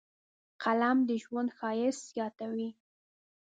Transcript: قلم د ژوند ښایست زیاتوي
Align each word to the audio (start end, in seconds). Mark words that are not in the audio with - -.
قلم 0.63 0.97
د 1.09 1.09
ژوند 1.23 1.49
ښایست 1.57 2.03
زیاتوي 2.13 2.69